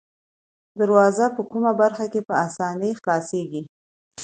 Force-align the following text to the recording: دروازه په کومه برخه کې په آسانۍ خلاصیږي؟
دروازه 0.79 1.25
په 1.35 1.41
کومه 1.51 1.71
برخه 1.81 2.05
کې 2.13 2.21
په 2.27 2.33
آسانۍ 2.45 2.91
خلاصیږي؟ 2.99 3.61